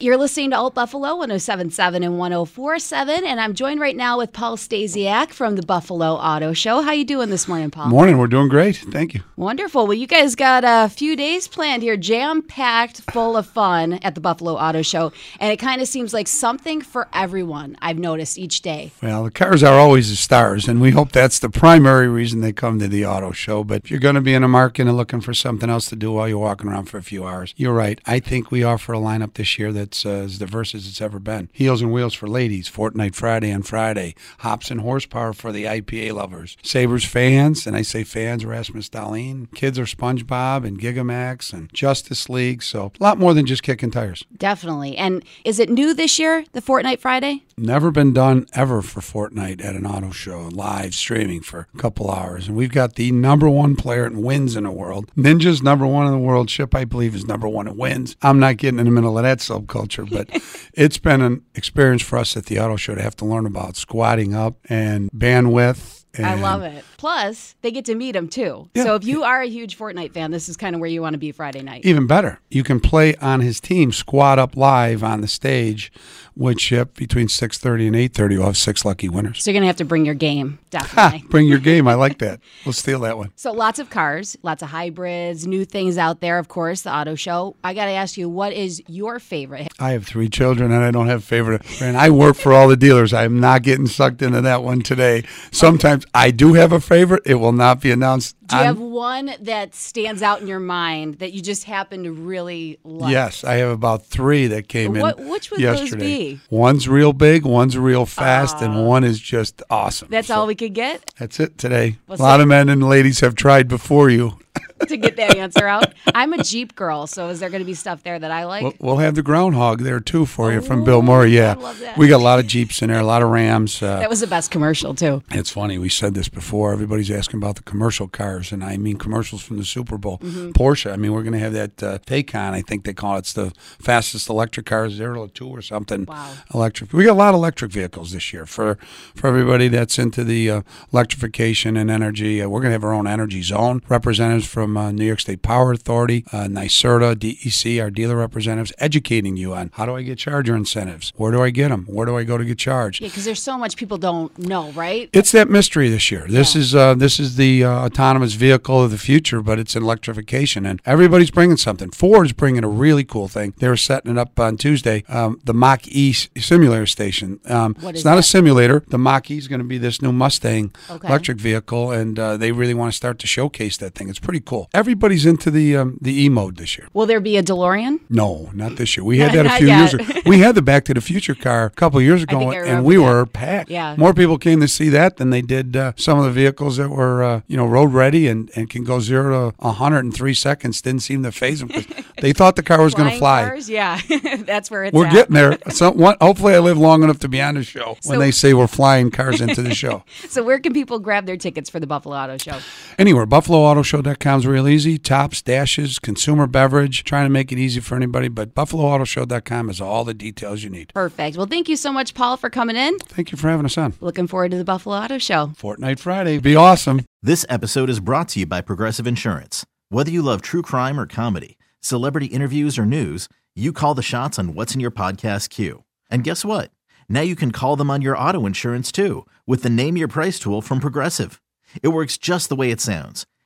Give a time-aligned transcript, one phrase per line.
[0.00, 4.56] You're listening to Alt Buffalo 1077 and 1047, and I'm joined right now with Paul
[4.56, 6.82] Stasiak from the Buffalo Auto Show.
[6.82, 7.86] How you doing this morning, Paul?
[7.88, 8.78] Morning, we're doing great.
[8.90, 9.20] Thank you.
[9.36, 9.86] Wonderful.
[9.86, 14.16] Well, you guys got a few days planned here, jam packed, full of fun at
[14.16, 17.76] the Buffalo Auto Show, and it kind of seems like something for everyone.
[17.80, 18.90] I've noticed each day.
[19.00, 22.52] Well, the cars are always the stars, and we hope that's the primary reason they
[22.52, 23.62] come to the auto show.
[23.62, 25.96] But if you're going to be in a market and looking for something else to
[25.96, 28.00] do while you're walking around for a few hours, you're right.
[28.04, 31.18] I think we offer a lineup this year that's uh, as diverse as it's ever
[31.18, 31.50] been.
[31.52, 36.14] Heels and wheels for ladies, Fortnite Friday on Friday, hops and horsepower for the IPA
[36.14, 41.72] lovers, Sabres fans, and I say fans, Rasmus Dahlin, kids are SpongeBob and Gigamax and
[41.74, 42.62] Justice League.
[42.62, 44.24] So a lot more than just kicking tires.
[44.34, 44.96] Definitely.
[44.96, 47.42] And is it new this year, the Fortnite Friday?
[47.56, 52.10] Never been done ever for Fortnite at an auto show, live streaming for a couple
[52.10, 52.48] hours.
[52.48, 55.10] And we've got the number one player in wins in the world.
[55.16, 56.50] Ninja's number one in the world.
[56.50, 58.16] Ship, I believe, is number one in wins.
[58.22, 60.28] I'm not getting in the middle of that subculture, but
[60.74, 63.76] it's been an experience for us at the auto show to have to learn about
[63.76, 66.04] squatting up and bandwidth.
[66.14, 66.84] And I love it.
[67.02, 68.70] Plus, they get to meet him too.
[68.74, 68.84] Yeah.
[68.84, 71.14] So if you are a huge Fortnite fan, this is kind of where you want
[71.14, 71.84] to be Friday night.
[71.84, 75.92] Even better, you can play on his team, squad up live on the stage
[76.36, 78.28] with Ship between 6.30 and 8.30.
[78.38, 79.42] We'll have six lucky winners.
[79.42, 81.28] So you're going to have to bring your game, Ha, definitely.
[81.28, 81.86] bring your game.
[81.88, 82.40] I like that.
[82.64, 83.32] We'll steal that one.
[83.36, 87.16] So lots of cars, lots of hybrids, new things out there, of course, the auto
[87.16, 87.56] show.
[87.64, 89.68] I got to ask you, what is your favorite?
[89.80, 91.62] I have three children and I don't have favorite.
[91.82, 93.12] And I work for all the dealers.
[93.12, 95.24] I'm not getting sucked into that one today.
[95.50, 97.22] Sometimes I do have a favorite.
[97.26, 98.36] It will not be announced.
[98.46, 102.04] Do you on- have one that stands out in your mind that you just happen
[102.04, 103.12] to really like?
[103.12, 106.34] Yes, I have about three that came What- in which would those yesterday.
[106.34, 106.40] be?
[106.50, 108.82] One's real big, one's real fast, and oh.
[108.82, 110.08] one is just awesome.
[110.10, 111.96] That's So all we could get That's it today.
[112.06, 114.38] Well, a lot so- of men and ladies have tried before you.
[114.88, 115.92] to get that answer out.
[116.14, 118.62] I'm a Jeep girl, so is there going to be stuff there that I like?
[118.62, 121.30] We'll, we'll have the groundhog there too for you from Bill Murray.
[121.30, 121.96] Yeah, I love that.
[121.98, 123.82] we got a lot of Jeeps in there, a lot of Rams.
[123.82, 125.22] Uh, that was the best commercial, too.
[125.30, 125.78] It's funny.
[125.78, 126.72] We said this before.
[126.72, 130.18] Everybody's asking about the commercial cars, and I mean commercials from the Super Bowl.
[130.18, 130.50] Mm-hmm.
[130.50, 130.92] Porsche.
[130.92, 132.52] I mean, we're going to have that uh, Taycan.
[132.52, 133.20] I think they call it.
[133.20, 136.04] It's the fastest electric car, zero to two or something.
[136.04, 136.32] Wow.
[136.54, 136.92] Electric.
[136.92, 138.76] We got a lot of electric vehicles this year for
[139.14, 142.42] for everybody that's into the uh, electrification and energy.
[142.42, 145.42] Uh, we're going to have our own energy zone representatives from uh, New York State
[145.42, 150.18] Power Authority, uh, NYSERDA, DEC, our dealer representatives, educating you on how do I get
[150.18, 151.12] charger incentives?
[151.16, 151.84] Where do I get them?
[151.88, 153.00] Where do I go to get charged?
[153.00, 155.08] Yeah, because there's so much people don't know, right?
[155.12, 156.26] It's that mystery this year.
[156.28, 159.82] This is uh, this is the uh, autonomous vehicle of the future, but it's in
[159.82, 161.90] electrification, and everybody's bringing something.
[161.90, 163.54] Ford's bringing a really cool thing.
[163.58, 167.40] They were setting it up on Tuesday, um, the Mach E simulator station.
[167.46, 168.84] Um, it's not a simulator.
[168.88, 171.08] The Mach E is going to be this new Mustang Okay.
[171.08, 174.08] electric vehicle, and uh, they really want to start to showcase that thing.
[174.08, 174.61] It's pretty cool.
[174.74, 176.88] Everybody's into the um, the E mode this year.
[176.92, 178.00] Will there be a DeLorean?
[178.08, 179.04] No, not this year.
[179.04, 180.04] We had that a few years ago.
[180.24, 183.02] We had the Back to the Future car a couple years ago, and we that.
[183.02, 183.70] were packed.
[183.70, 183.96] Yeah.
[183.98, 186.88] More people came to see that than they did uh, some of the vehicles that
[186.90, 190.34] were, uh, you know, road ready and, and can go zero to 100 in three
[190.34, 190.80] seconds.
[190.80, 191.70] Didn't seem to faze them
[192.20, 193.42] they thought the car was going to fly.
[193.44, 193.68] Cars?
[193.68, 194.00] Yeah,
[194.46, 195.12] that's where it's We're at.
[195.12, 195.58] getting there.
[195.70, 198.30] So, one, hopefully, I live long enough to be on the show So- when they
[198.30, 200.04] say we're flying cars into the show.
[200.28, 202.58] So where can people grab their tickets for the Buffalo Auto Show?
[202.98, 204.98] Anywhere, BuffaloAutoShow.com is real easy.
[204.98, 208.26] Tops, Dash's, consumer beverage, trying to make it easy for anybody.
[208.28, 210.92] But BuffaloAutoShow.com is all the details you need.
[210.92, 211.36] Perfect.
[211.36, 212.98] Well, thank you so much, Paul, for coming in.
[212.98, 213.94] Thank you for having us on.
[214.00, 215.52] Looking forward to the Buffalo Auto Show.
[215.56, 216.38] Fortnite Friday.
[216.38, 217.02] Be awesome.
[217.22, 219.64] This episode is brought to you by Progressive Insurance.
[219.90, 224.38] Whether you love true crime or comedy, celebrity interviews or news, you call the shots
[224.38, 225.84] on what's in your podcast queue.
[226.10, 226.72] And guess what?
[227.08, 230.40] Now you can call them on your auto insurance too with the Name Your Price
[230.40, 231.40] tool from Progressive.
[231.82, 233.24] It works just the way it sounds.